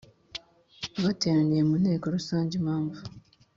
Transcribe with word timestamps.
Bateraniye 1.03 1.61
mu 1.69 1.75
nteko 1.81 2.05
rusange 2.15 2.53
impamvu 2.59 2.99